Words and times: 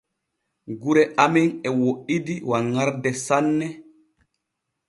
Gure 0.81 1.03
amen 1.23 1.49
e 1.67 1.69
woɗɗidi 1.81 2.35
wanŋarde 2.49 3.09
sanne. 3.25 3.67